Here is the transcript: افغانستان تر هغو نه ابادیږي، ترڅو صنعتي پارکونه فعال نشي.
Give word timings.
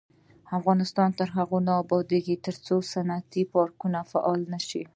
افغانستان 0.57 1.09
تر 1.19 1.27
هغو 1.37 1.57
نه 1.67 1.73
ابادیږي، 1.83 2.35
ترڅو 2.45 2.75
صنعتي 2.93 3.43
پارکونه 3.53 3.99
فعال 4.11 4.41
نشي. 4.53 4.83